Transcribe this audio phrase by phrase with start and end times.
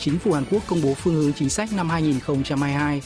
[0.00, 3.02] Chính phủ Hàn Quốc công bố phương hướng chính sách năm 2022.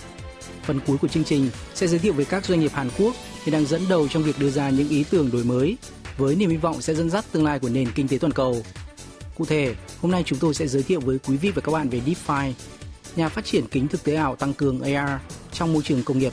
[0.63, 3.53] Phần cuối của chương trình sẽ giới thiệu về các doanh nghiệp Hàn Quốc hiện
[3.53, 5.77] đang dẫn đầu trong việc đưa ra những ý tưởng đổi mới
[6.17, 8.63] với niềm hy vọng sẽ dẫn dắt tương lai của nền kinh tế toàn cầu.
[9.37, 11.89] Cụ thể, hôm nay chúng tôi sẽ giới thiệu với quý vị và các bạn
[11.89, 12.53] về DeepFi,
[13.17, 15.21] nhà phát triển kính thực tế ảo tăng cường AR
[15.53, 16.33] trong môi trường công nghiệp.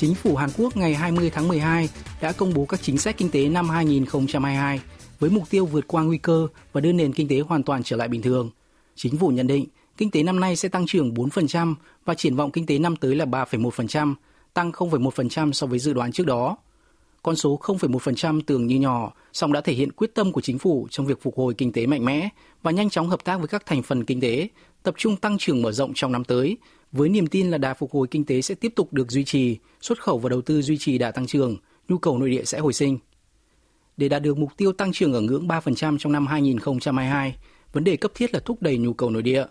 [0.00, 1.88] Chính phủ Hàn Quốc ngày 20 tháng 12
[2.20, 4.80] đã công bố các chính sách kinh tế năm 2022
[5.18, 7.96] với mục tiêu vượt qua nguy cơ và đưa nền kinh tế hoàn toàn trở
[7.96, 8.50] lại bình thường.
[8.94, 12.50] Chính phủ nhận định kinh tế năm nay sẽ tăng trưởng 4% và triển vọng
[12.50, 14.14] kinh tế năm tới là 3,1%,
[14.54, 16.56] tăng 0,1% so với dự đoán trước đó.
[17.22, 20.86] Con số 0,1% tưởng như nhỏ, song đã thể hiện quyết tâm của chính phủ
[20.90, 22.28] trong việc phục hồi kinh tế mạnh mẽ
[22.62, 24.48] và nhanh chóng hợp tác với các thành phần kinh tế,
[24.82, 26.56] tập trung tăng trưởng mở rộng trong năm tới,
[26.92, 29.58] với niềm tin là đà phục hồi kinh tế sẽ tiếp tục được duy trì,
[29.80, 31.56] xuất khẩu và đầu tư duy trì đà tăng trưởng,
[31.88, 32.98] nhu cầu nội địa sẽ hồi sinh.
[33.96, 37.36] Để đạt được mục tiêu tăng trưởng ở ngưỡng 3% trong năm 2022,
[37.72, 39.44] vấn đề cấp thiết là thúc đẩy nhu cầu nội địa.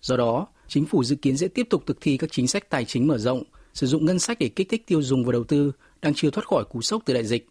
[0.00, 2.84] Do đó, chính phủ dự kiến sẽ tiếp tục thực thi các chính sách tài
[2.84, 3.42] chính mở rộng,
[3.74, 6.46] sử dụng ngân sách để kích thích tiêu dùng và đầu tư đang chưa thoát
[6.46, 7.48] khỏi cú sốc từ đại dịch.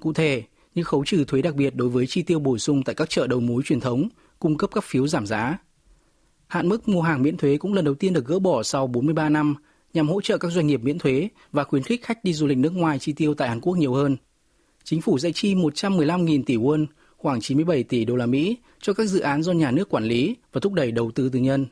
[0.00, 0.42] Cụ thể,
[0.74, 3.26] như khấu trừ thuế đặc biệt đối với chi tiêu bổ sung tại các chợ
[3.26, 5.58] đầu mối truyền thống, cung cấp các phiếu giảm giá.
[6.50, 9.28] Hạn mức mua hàng miễn thuế cũng lần đầu tiên được gỡ bỏ sau 43
[9.28, 9.54] năm
[9.94, 12.58] nhằm hỗ trợ các doanh nghiệp miễn thuế và khuyến khích khách đi du lịch
[12.58, 14.16] nước ngoài chi tiêu tại Hàn Quốc nhiều hơn.
[14.84, 19.06] Chính phủ sẽ chi 115.000 tỷ won, khoảng 97 tỷ đô la Mỹ cho các
[19.06, 21.66] dự án do nhà nước quản lý và thúc đẩy đầu tư tư nhân.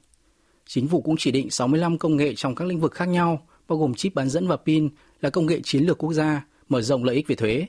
[0.67, 3.79] Chính phủ cũng chỉ định 65 công nghệ trong các lĩnh vực khác nhau, bao
[3.79, 4.89] gồm chip bán dẫn và pin
[5.21, 7.67] là công nghệ chiến lược quốc gia, mở rộng lợi ích về thuế.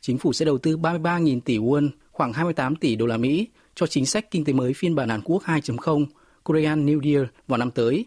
[0.00, 3.86] Chính phủ sẽ đầu tư 33.000 tỷ won, khoảng 28 tỷ đô la Mỹ cho
[3.86, 6.06] chính sách kinh tế mới phiên bản Hàn Quốc 2.0,
[6.44, 8.04] Korean New Deal vào năm tới.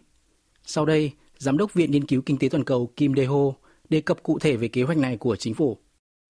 [0.65, 3.53] Sau đây, Giám đốc Viện Nghiên cứu Kinh tế Toàn cầu Kim Dae-ho
[3.89, 5.77] đề cập cụ thể về kế hoạch này của chính phủ.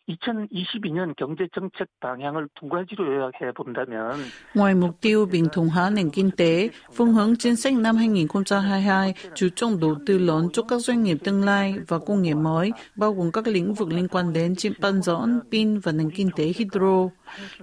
[0.09, 4.17] 2022년 경제 정책 방향을 두 가지로 요약해 본다면
[4.55, 9.15] Ngoài mục tiêu bình thường hóa nền kinh tế, phương hướng chính sách năm 2022
[9.35, 12.73] chú trọng đầu tư lớn cho các doanh nghiệp tương lai và công nghệ mới,
[12.97, 16.31] bao gồm các lĩnh vực liên quan đến chip bán dẫn, pin và nền kinh
[16.37, 17.09] tế hydro.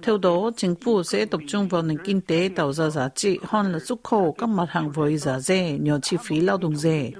[0.02, 3.38] Theo đó, chính phủ sẽ tập trung vào nền kinh tế tạo ra giá trị
[3.42, 6.76] hơn là xuất khẩu các mặt hàng với giá rẻ nhờ chi phí lao động
[6.76, 7.10] rẻ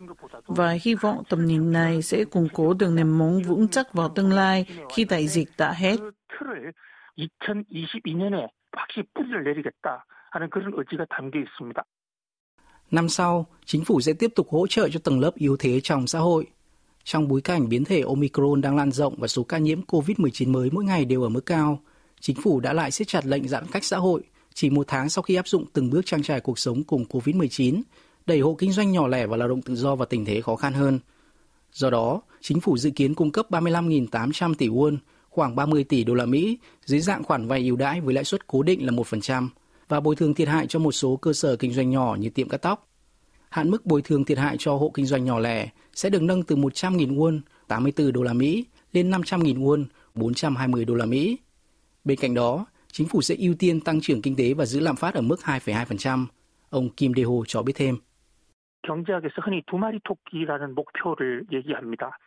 [0.56, 4.10] và hy vọng tầm nhìn này sẽ củng cố được nền móng vững chắc vào
[4.10, 6.00] tương lai khi đại dịch đã hết.
[12.92, 16.08] Năm sau, chính phủ sẽ tiếp tục hỗ trợ cho tầng lớp yếu thế trong
[16.08, 16.48] xã hội.
[17.04, 20.70] Trong bối cảnh biến thể Omicron đang lan rộng và số ca nhiễm COVID-19 mới
[20.72, 21.80] mỗi ngày đều ở mức cao,
[22.20, 24.24] chính phủ đã lại siết chặt lệnh giãn cách xã hội
[24.54, 27.82] chỉ một tháng sau khi áp dụng từng bước trang trải cuộc sống cùng COVID-19
[28.26, 30.56] đẩy hộ kinh doanh nhỏ lẻ và lao động tự do vào tình thế khó
[30.56, 31.00] khăn hơn.
[31.74, 34.98] Do đó, chính phủ dự kiến cung cấp 35.800 tỷ won,
[35.30, 38.48] khoảng 30 tỷ đô la Mỹ, dưới dạng khoản vay ưu đãi với lãi suất
[38.48, 39.48] cố định là 1%
[39.90, 42.50] và bồi thường thiệt hại cho một số cơ sở kinh doanh nhỏ như tiệm
[42.50, 42.88] cắt tóc.
[43.50, 46.44] Hạn mức bồi thường thiệt hại cho hộ kinh doanh nhỏ lẻ sẽ được nâng
[46.44, 51.38] từ 100.000 won, 84 đô la Mỹ lên 500.000 won, 420 đô la Mỹ.
[52.04, 54.96] Bên cạnh đó, chính phủ sẽ ưu tiên tăng trưởng kinh tế và giữ lạm
[54.96, 56.26] phát ở mức 2,2%.
[56.70, 57.98] Ông Kim Dae-ho cho biết thêm.
[58.84, 62.18] 경제학에서 흔히 두 마리 토끼라는 목표를 얘기합니다.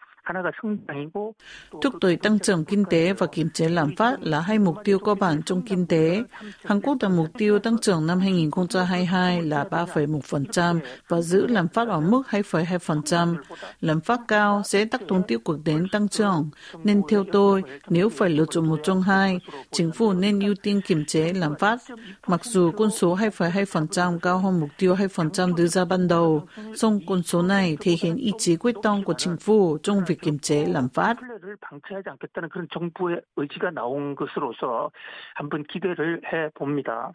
[1.82, 4.98] Thúc đẩy tăng trưởng kinh tế và kiềm chế lạm phát là hai mục tiêu
[4.98, 6.22] cơ bản trong kinh tế.
[6.64, 11.88] Hàn Quốc đặt mục tiêu tăng trưởng năm 2022 là 3,1% và giữ lạm phát
[11.88, 13.36] ở mức 2,2%.
[13.80, 16.50] Lạm phát cao sẽ tác động tiêu cực đến tăng trưởng,
[16.84, 19.40] nên theo tôi, nếu phải lựa chọn một trong hai,
[19.72, 21.78] chính phủ nên ưu tiên kiềm chế lạm phát.
[22.26, 26.46] Mặc dù con số 2,2% cao hơn mục tiêu 2% đưa ra ban đầu,
[26.76, 30.13] song con số này thể hiện ý chí quyết tâm của chính phủ trong việc
[30.21, 31.17] kiềm chế lạm phát.
[31.17, 34.91] 플레를 방치하지 않겠다는 그런 정부의 의지가 나온 것으로서
[35.35, 37.11] 한번 기대를 해 봅니다.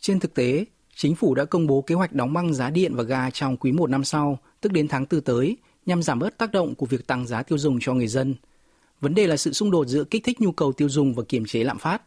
[0.00, 0.64] Trên thực tế,
[0.94, 3.72] chính phủ đã công bố kế hoạch đóng băng giá điện và ga trong quý
[3.72, 5.56] 1 năm sau, tức đến tháng 4 tới,
[5.86, 8.34] nhằm giảm bớt tác động của việc tăng giá tiêu dùng cho người dân.
[9.00, 11.44] Vấn đề là sự xung đột giữa kích thích nhu cầu tiêu dùng và kiềm
[11.44, 12.02] chế lạm phát.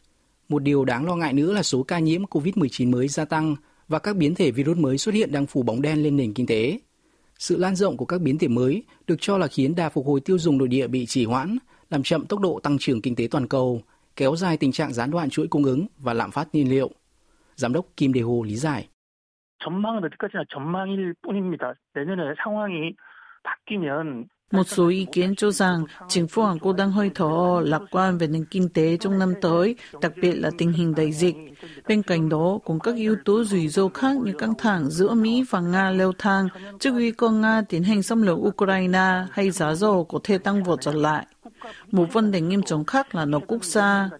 [0.49, 3.55] Một điều đáng lo ngại nữa là số ca nhiễm COVID-19 mới gia tăng
[3.87, 6.45] và các biến thể virus mới xuất hiện đang phủ bóng đen lên nền kinh
[6.45, 6.79] tế.
[7.41, 10.19] Sự lan rộng của các biến thể mới được cho là khiến đà phục hồi
[10.19, 11.57] tiêu dùng nội địa bị trì hoãn,
[11.89, 13.81] làm chậm tốc độ tăng trưởng kinh tế toàn cầu,
[14.15, 16.91] kéo dài tình trạng gián đoạn chuỗi cung ứng và lạm phát nhiên liệu.
[17.55, 18.87] Giám đốc Kim Dae-ho lý giải.
[19.59, 21.73] 전망은 어디까지나 전망일 뿐입니다.
[21.95, 22.95] 내년에 상황이
[23.43, 27.82] 바뀌면 một số ý kiến cho rằng chính phủ Hàn Quốc đang hơi thở lạc
[27.90, 31.36] quan về nền kinh tế trong năm tới, đặc biệt là tình hình đại dịch.
[31.88, 35.44] Bên cạnh đó, cũng các yếu tố rủi ro khác như căng thẳng giữa Mỹ
[35.50, 36.48] và Nga leo thang
[36.80, 40.64] trước nguy cơ Nga tiến hành xâm lược Ukraine hay giá dầu có thể tăng
[40.64, 41.26] vọt trở lại.
[41.90, 44.10] Một vấn đề nghiêm trọng khác là nó quốc gia.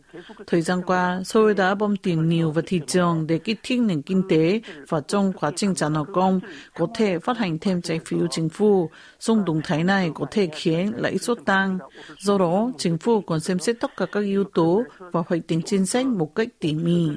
[0.46, 4.02] Thời gian qua, Seoul đã bơm tiền nhiều vào thị trường để kích thích nền
[4.02, 6.40] kinh tế và trong quá trình trả nợ công
[6.74, 8.90] có thể phát hành thêm trái phiếu chính phủ.
[9.20, 11.78] Xung động thái này có thể khiến lãi suất tăng.
[12.18, 15.62] Do đó, chính phủ còn xem xét tất cả các yếu tố và hoạch định
[15.66, 17.08] chính sách một cách tỉ mỉ.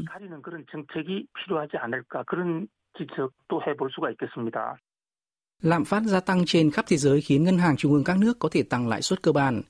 [5.62, 8.40] Lạm phát gia tăng trên khắp thế giới khiến ngân hàng trung ương các nước
[8.40, 9.62] có thể tăng lãi suất cơ bản.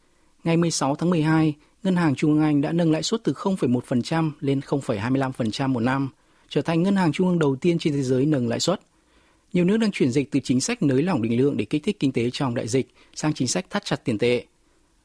[0.45, 1.53] Ngày 16 tháng 12,
[1.83, 6.09] Ngân hàng Trung ương Anh đã nâng lãi suất từ 0,1% lên 0,25% một năm,
[6.49, 8.79] trở thành ngân hàng trung ương đầu tiên trên thế giới nâng lãi suất.
[9.53, 11.99] Nhiều nước đang chuyển dịch từ chính sách nới lỏng định lượng để kích thích
[11.99, 14.45] kinh tế trong đại dịch sang chính sách thắt chặt tiền tệ.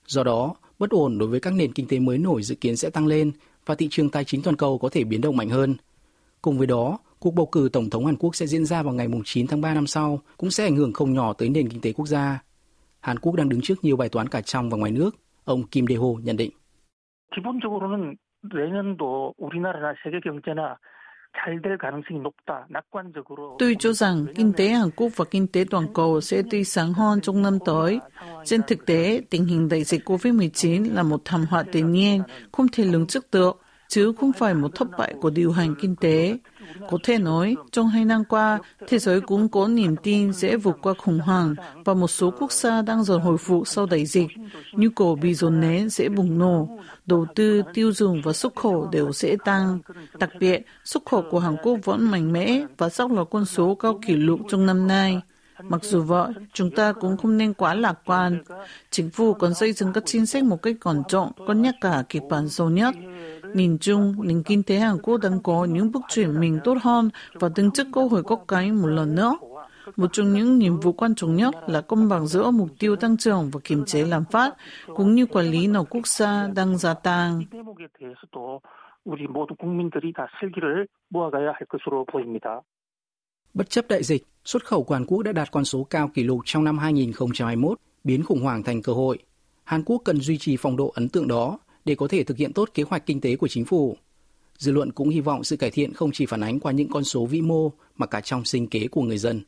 [0.06, 2.90] Do đó, bất ổn đối với các nền kinh tế mới nổi dự kiến sẽ
[2.90, 3.32] tăng lên
[3.66, 5.76] và thị trường tài chính toàn cầu có thể biến động mạnh hơn.
[6.42, 9.08] Cùng với đó, cuộc bầu cử Tổng thống Hàn Quốc sẽ diễn ra vào ngày
[9.24, 11.92] 9 tháng 3 năm sau cũng sẽ ảnh hưởng không nhỏ tới nền kinh tế
[11.92, 12.42] quốc gia.
[13.00, 15.16] Hàn Quốc đang đứng trước nhiều bài toán cả trong và ngoài nước,
[15.49, 16.51] ông Kim Dae-ho nhận định.
[17.35, 18.15] 기본적으로는
[18.53, 20.77] 내년도 우리나라나 세계 경제나
[23.59, 26.93] Tôi cho rằng kinh tế Hàn Quốc và kinh tế toàn cầu sẽ tươi sáng
[26.93, 27.99] hơn trong năm tới.
[28.43, 32.21] Trên thực tế, tình hình đại dịch COVID-19 là một thảm họa tự nhiên,
[32.51, 35.96] không thể lường trước được, chứ không phải một thất bại của điều hành kinh
[35.96, 36.38] tế.
[36.90, 38.58] Có thể nói, trong hai năm qua,
[38.88, 41.54] thế giới cũng có niềm tin sẽ vượt qua khủng hoảng
[41.84, 44.28] và một số quốc gia đang dần hồi phục sau đại dịch.
[44.72, 48.88] Nhu cầu bị dồn nén sẽ bùng nổ, đầu tư, tiêu dùng và xuất khẩu
[48.92, 49.78] đều sẽ tăng.
[50.18, 53.74] Đặc biệt, xuất khẩu của Hàn Quốc vẫn mạnh mẽ và sắp là con số
[53.74, 55.20] cao kỷ lục trong năm nay.
[55.68, 58.42] Mặc dù vậy, chúng ta cũng không nên quá lạc quan.
[58.90, 62.04] Chính phủ còn xây dựng các chính sách một cách cẩn trọng, cân nhắc cả
[62.08, 62.94] kịch bản xấu nhất.
[63.54, 67.10] Nhìn chung, nền kinh tế Hàn Quốc đang có những bước chuyển mình tốt hơn
[67.32, 69.38] và tính chất cơ hội quốc cái một lần nữa.
[69.96, 73.16] Một trong những nhiệm vụ quan trọng nhất là công bằng giữa mục tiêu tăng
[73.16, 74.54] trưởng và kiềm chế lạm phát,
[74.86, 77.42] cũng như quản lý nợ quốc gia đang gia tăng.
[83.54, 86.22] Bất chấp đại dịch, xuất khẩu của Hàn Quốc đã đạt con số cao kỷ
[86.22, 89.18] lục trong năm 2021, biến khủng hoảng thành cơ hội.
[89.64, 92.52] Hàn Quốc cần duy trì phong độ ấn tượng đó để có thể thực hiện
[92.52, 93.96] tốt kế hoạch kinh tế của chính phủ.
[94.58, 97.04] Dư luận cũng hy vọng sự cải thiện không chỉ phản ánh qua những con
[97.04, 99.42] số vĩ mô mà cả trong sinh kế của người dân.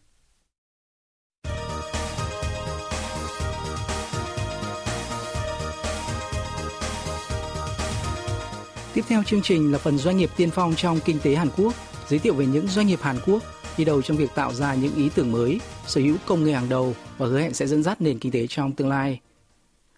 [8.94, 11.75] Tiếp theo chương trình là phần doanh nghiệp tiên phong trong kinh tế Hàn Quốc,
[12.08, 13.43] giới thiệu về những doanh nghiệp Hàn Quốc
[13.78, 16.69] đi đầu trong việc tạo ra những ý tưởng mới, sở hữu công nghệ hàng
[16.69, 19.20] đầu và hứa hẹn sẽ dẫn dắt nền kinh tế trong tương lai.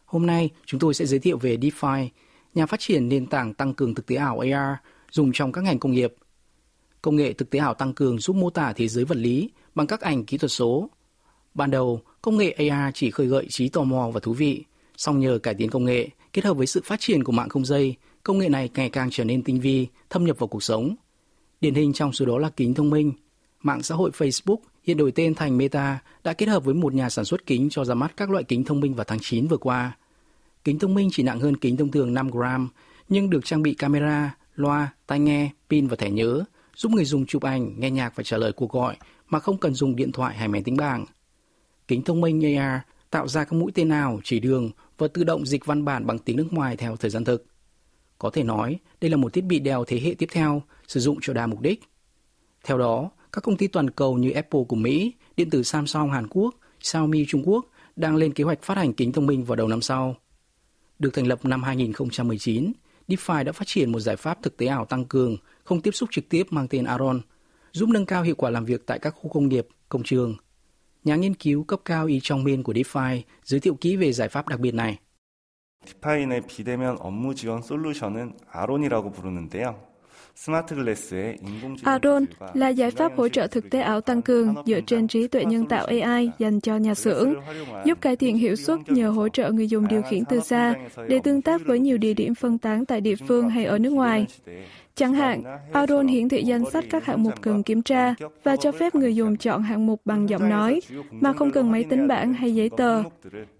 [0.04, 2.08] Hôm nay, chúng tôi sẽ giới thiệu về DeFi,
[2.54, 4.76] nhà phát triển nền tảng tăng cường thực tế ảo AR
[5.10, 6.14] dùng trong các ngành công nghiệp.
[7.02, 9.86] Công nghệ thực tế ảo tăng cường giúp mô tả thế giới vật lý bằng
[9.86, 10.90] các ảnh kỹ thuật số.
[11.54, 14.64] Ban đầu, công nghệ AR chỉ khơi gợi trí tò mò và thú vị,
[14.96, 17.64] song nhờ cải tiến công nghệ kết hợp với sự phát triển của mạng không
[17.64, 20.94] dây, công nghệ này ngày càng trở nên tinh vi, thâm nhập vào cuộc sống.
[21.60, 23.12] Điển hình trong số đó là kính thông minh.
[23.62, 27.10] Mạng xã hội Facebook hiện đổi tên thành Meta đã kết hợp với một nhà
[27.10, 29.56] sản xuất kính cho ra mắt các loại kính thông minh vào tháng 9 vừa
[29.56, 29.96] qua.
[30.64, 32.68] Kính thông minh chỉ nặng hơn kính thông thường 5 gram,
[33.08, 36.44] nhưng được trang bị camera, loa, tai nghe, pin và thẻ nhớ,
[36.76, 38.96] giúp người dùng chụp ảnh, nghe nhạc và trả lời cuộc gọi
[39.28, 41.06] mà không cần dùng điện thoại hay máy tính bảng.
[41.88, 42.80] Kính thông minh AR
[43.10, 46.18] tạo ra các mũi tên ảo, chỉ đường và tự động dịch văn bản bằng
[46.18, 47.46] tiếng nước ngoài theo thời gian thực.
[48.18, 51.18] Có thể nói, đây là một thiết bị đeo thế hệ tiếp theo, sử dụng
[51.22, 51.82] cho đa mục đích.
[52.64, 56.26] Theo đó, các công ty toàn cầu như Apple của Mỹ, điện tử Samsung Hàn
[56.30, 57.66] Quốc, Xiaomi Trung Quốc
[57.96, 60.16] đang lên kế hoạch phát hành kính thông minh vào đầu năm sau.
[60.99, 62.71] Được thành lập năm 2019,
[63.07, 66.09] DeFi đã phát triển một giải pháp thực tế ảo tăng cường, không tiếp xúc
[66.11, 67.21] trực tiếp mang tên Aron,
[67.71, 70.35] giúp nâng cao hiệu quả làm việc tại các khu công nghiệp, công trường.
[71.03, 74.29] Nhà nghiên cứu cấp cao Y Trong Min của DeFi giới thiệu kỹ về giải
[74.29, 74.97] pháp đặc biệt này.
[75.85, 79.79] 디파인의 비대면 업무 지원 솔루션은 아론이라고 부르는데요.
[81.82, 82.24] Aron
[82.54, 85.66] là giải pháp hỗ trợ thực tế ảo tăng cường dựa trên trí tuệ nhân
[85.66, 87.34] tạo AI dành cho nhà xưởng,
[87.84, 90.74] giúp cải thiện hiệu suất nhờ hỗ trợ người dùng điều khiển từ xa
[91.08, 93.90] để tương tác với nhiều địa điểm phân tán tại địa phương hay ở nước
[93.90, 94.26] ngoài.
[94.96, 98.72] Chẳng hạn, Aaron hiển thị danh sách các hạng mục cần kiểm tra và cho
[98.72, 102.34] phép người dùng chọn hạng mục bằng giọng nói mà không cần máy tính bảng
[102.34, 103.02] hay giấy tờ.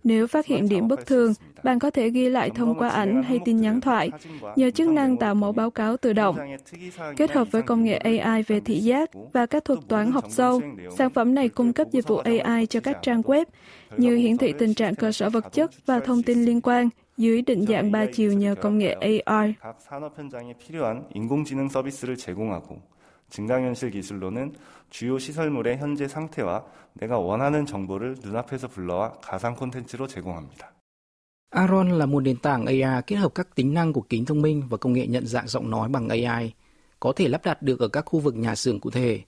[0.04, 1.32] Nếu phát hiện điểm bất thường,
[1.64, 4.10] bạn có thể ghi lại thông qua ảnh hay tin nhắn thoại
[4.56, 6.36] nhờ chức năng tạo mẫu báo cáo tự động.
[7.16, 10.60] Kết hợp với công nghệ AI về thị giác và các thuật toán học sâu,
[10.98, 13.44] sản phẩm này cung cấp dịch vụ AI cho các trang web
[13.96, 17.41] như hiển thị tình trạng cơ sở vật chất và thông tin liên quan dưới
[17.41, 18.95] định dạng ba chiều nhờ công nghệ
[19.25, 19.53] AR.
[19.61, 22.81] 각 산업 현장에 필요한 인공지능 서비스를 제공하고
[23.29, 24.53] 증강현실 기술로는
[24.89, 30.73] 주요 시설물의 현재 상태와 내가 원하는 정보를 눈앞에서 불러와 가상 콘텐츠로 제공합니다.
[31.51, 34.63] Aaron là một nền tảng AR kết hợp các tính năng của kính thông minh
[34.69, 36.53] và công nghệ nhận dạng giọng nói bằng AI,
[36.99, 39.21] có thể lắp đặt được ở các khu vực nhà xưởng cụ thể.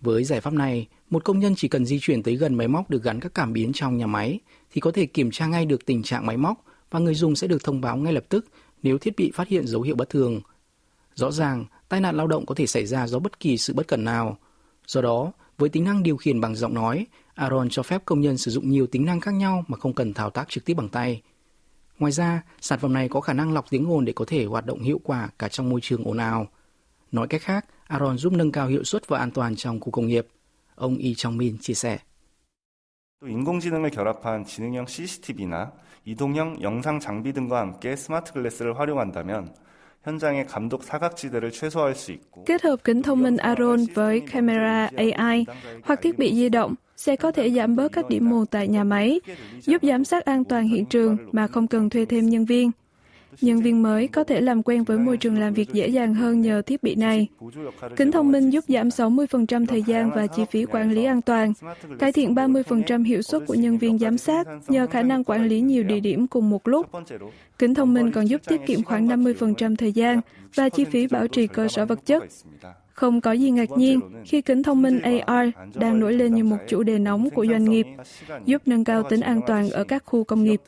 [0.00, 2.90] Với giải pháp này, một công nhân chỉ cần di chuyển tới gần máy móc
[2.90, 5.86] được gắn các cảm biến trong nhà máy thì có thể kiểm tra ngay được
[5.86, 8.46] tình trạng máy móc và người dùng sẽ được thông báo ngay lập tức
[8.82, 10.40] nếu thiết bị phát hiện dấu hiệu bất thường.
[11.14, 13.88] Rõ ràng, tai nạn lao động có thể xảy ra do bất kỳ sự bất
[13.88, 14.38] cẩn nào.
[14.86, 18.38] Do đó, với tính năng điều khiển bằng giọng nói, Aaron cho phép công nhân
[18.38, 20.88] sử dụng nhiều tính năng khác nhau mà không cần thao tác trực tiếp bằng
[20.88, 21.22] tay.
[21.98, 24.66] Ngoài ra, sản phẩm này có khả năng lọc tiếng ồn để có thể hoạt
[24.66, 26.46] động hiệu quả cả trong môi trường ồn ào.
[27.12, 30.06] Nói cách khác, Aaron giúp nâng cao hiệu suất và an toàn trong khu công
[30.06, 30.26] nghiệp.
[30.74, 31.98] Ông Yi Chong-min chia sẻ.
[33.18, 35.72] 또 인공지능을 결합한 지능형 CCTV나
[36.04, 39.54] 이동형 영상 장비 등과 함께 스마트 글래스를 활용한다면
[40.04, 45.46] 현장의 감독 사각지대를 최소화할 수 있고 Kết hợp kính thông minh Aaron với camera AI
[45.84, 48.84] hoặc thiết bị di động sẽ có thể giảm bớt các điểm mù tại nhà
[48.84, 49.20] máy,
[49.60, 52.70] giúp giám sát an toàn hiện trường mà không cần thuê thêm nhân viên.
[53.41, 56.41] Nhân viên mới có thể làm quen với môi trường làm việc dễ dàng hơn
[56.41, 57.27] nhờ thiết bị này.
[57.95, 61.53] Kính thông minh giúp giảm 60% thời gian và chi phí quản lý an toàn,
[61.99, 65.61] cải thiện 30% hiệu suất của nhân viên giám sát nhờ khả năng quản lý
[65.61, 66.87] nhiều địa điểm cùng một lúc.
[67.59, 70.21] Kính thông minh còn giúp tiết kiệm khoảng 50% thời gian
[70.55, 72.23] và chi phí bảo trì cơ sở vật chất.
[73.00, 76.56] Không có gì ngạc nhiên khi kính thông minh AR đang nổi lên như một
[76.68, 77.86] chủ đề nóng của doanh nghiệp,
[78.44, 80.60] giúp nâng cao tính an toàn ở các khu công nghiệp.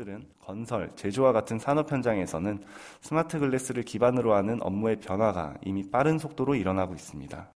[0.49, 2.59] 건설, 제조와 같은 산업 현장에서는
[3.03, 7.53] 스마트 글래스를 기반으로 하는 업무의 변화가 이미 빠른 속도로 일어나고 있습니다.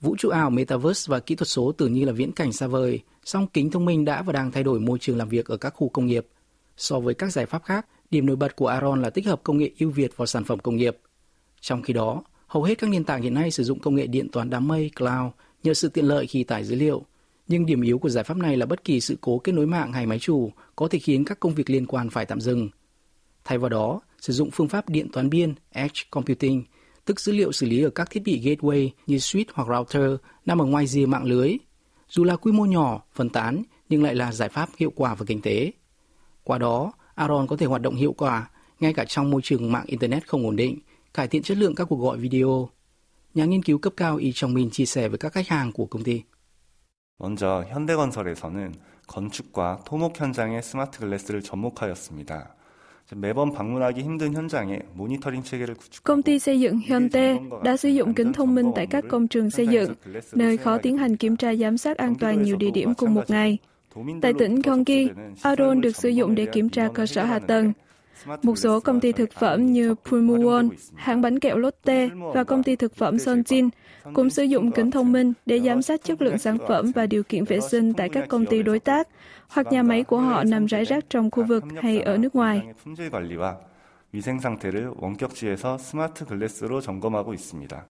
[0.00, 3.00] Vũ trụ ảo Metaverse và kỹ thuật số tưởng như là viễn cảnh xa vời,
[3.24, 5.74] song kính thông minh đã và đang thay đổi môi trường làm việc ở các
[5.74, 6.26] khu công nghiệp.
[6.76, 9.58] So với các giải pháp khác, điểm nổi bật của Aaron là tích hợp công
[9.58, 10.98] nghệ ưu việt vào sản phẩm công nghiệp.
[11.60, 14.29] Trong khi đó, hầu hết các nền tảng hiện nay sử dụng công nghệ điện
[14.31, 15.31] toán đám mây cloud
[15.63, 17.05] nhờ sự tiện lợi khi tải dữ liệu.
[17.47, 19.93] Nhưng điểm yếu của giải pháp này là bất kỳ sự cố kết nối mạng
[19.93, 22.69] hay máy chủ có thể khiến các công việc liên quan phải tạm dừng.
[23.43, 26.63] Thay vào đó, sử dụng phương pháp điện toán biên Edge Computing,
[27.05, 30.11] tức dữ liệu xử lý ở các thiết bị gateway như switch hoặc router
[30.45, 31.57] nằm ở ngoài rìa mạng lưới.
[32.09, 35.25] Dù là quy mô nhỏ, phân tán, nhưng lại là giải pháp hiệu quả và
[35.25, 35.71] kinh tế.
[36.43, 38.49] Qua đó, Aaron có thể hoạt động hiệu quả
[38.79, 40.79] ngay cả trong môi trường mạng Internet không ổn định,
[41.14, 42.68] cải thiện chất lượng các cuộc gọi video.
[43.34, 45.86] Nhà nghiên cứu cấp cao Y Trong Min chia sẻ với các khách hàng của
[45.86, 46.22] công ty.
[47.18, 48.72] 먼저 현대건설에서는
[49.06, 52.56] 건축과 토목 현장의 스마트 글래스를 접목하였습니다.
[53.14, 56.04] 매번 방문하기 힘든 현장에 모니터링 체계를 구축.
[56.04, 59.50] Công ty xây dựng Hyundai đã sử dụng kính thông minh tại các công trường
[59.50, 59.94] xây dựng,
[60.32, 63.30] nơi khó tiến hành kiểm tra giám sát an toàn nhiều địa điểm cùng một
[63.30, 63.58] ngày.
[64.22, 65.10] Tại tỉnh Gyeonggi,
[65.42, 67.72] Aaron được sử dụng để kiểm tra cơ sở hạ tầng,
[68.42, 72.76] một số công ty thực phẩm như Pulmuon, hãng bánh kẹo Lotte và công ty
[72.76, 73.68] thực phẩm Sonjin
[74.14, 77.22] cũng sử dụng kính thông minh để giám sát chất lượng sản phẩm và điều
[77.22, 79.08] kiện vệ sinh tại các công ty đối tác
[79.48, 82.62] hoặc nhà máy của họ nằm rải rác trong khu vực hay ở nước ngoài.
[84.12, 87.88] 위생 상태를 원격지에서 스마트 글래스로 점검하고 있습니다.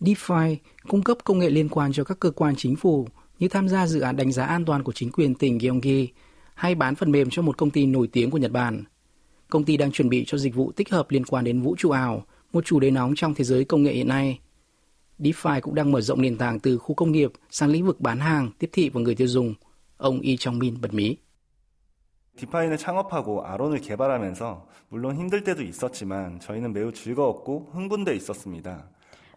[0.00, 0.56] DeFi
[0.88, 3.08] cung cấp công nghệ liên quan cho các cơ quan chính phủ
[3.38, 6.08] như tham gia dự án đánh giá an toàn của chính quyền tỉnh Gyeonggi
[6.54, 8.84] hay bán phần mềm cho một công ty nổi tiếng của Nhật Bản.
[9.54, 11.90] Công ty đang chuẩn bị cho dịch vụ tích hợp liên quan đến vũ trụ
[11.90, 14.40] ảo, một chủ đề nóng trong thế giới công nghệ hiện nay.
[15.18, 18.20] DeFi cũng đang mở rộng nền tảng từ khu công nghiệp sang lĩnh vực bán
[18.20, 19.54] hàng, tiếp thị và người tiêu dùng.
[19.96, 21.16] Ông Yi Chong-min bật mí.
[22.40, 28.88] 디파인을 창업하고 아론을 개발하면서 물론 힘들 때도 있었지만 저희는 매우 즐거웠고 흥분돼 있었습니다.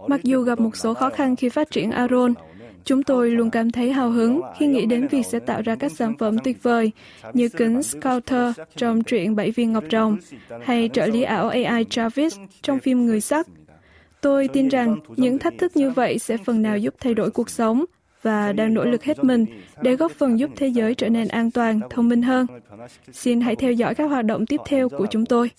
[0.08, 2.34] Mặc dù gặp một số khó khăn khi phát triển Aron,
[2.85, 5.93] chúng tôi luôn cảm thấy hào hứng khi nghĩ đến việc sẽ tạo ra các
[5.93, 6.93] sản phẩm tuyệt vời,
[7.33, 10.17] như kính Scouter trong truyện Bảy viên ngọc rồng,
[10.63, 13.47] hay trợ lý ảo AI Travis trong phim Người sắc.
[14.21, 17.51] Tôi tin rằng những thách thức như vậy sẽ phần nào giúp thay đổi cuộc
[17.51, 17.85] sống
[18.23, 19.47] và đang nỗ lực hết mình
[19.83, 22.47] để góp phần giúp thế giới trở nên an toàn, thông minh hơn.
[23.13, 25.51] Xin hãy theo dõi các hoạt động tiếp theo của chúng tôi.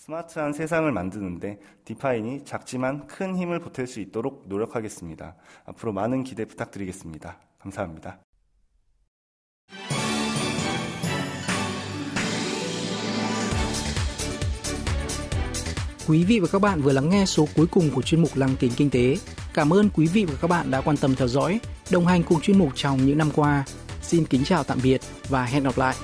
[16.07, 18.55] Quý vị và các bạn vừa lắng nghe số cuối cùng của chuyên mục Lăng
[18.59, 19.15] kính kinh tế
[19.53, 21.59] Cảm ơn quý vị và các bạn đã quan tâm theo dõi,
[21.91, 23.63] đồng hành cùng chuyên mục trong những năm qua.
[24.01, 25.95] Xin kính chào tạm biệt và hẹn gặp lại.